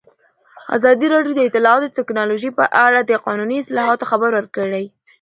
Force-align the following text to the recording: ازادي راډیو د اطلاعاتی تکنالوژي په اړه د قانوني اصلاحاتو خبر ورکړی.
ازادي 0.75 1.07
راډیو 1.13 1.33
د 1.35 1.41
اطلاعاتی 1.49 1.89
تکنالوژي 1.99 2.49
په 2.57 2.65
اړه 2.85 2.99
د 3.03 3.11
قانوني 3.25 3.57
اصلاحاتو 3.63 4.09
خبر 4.11 4.29
ورکړی. 4.35 4.85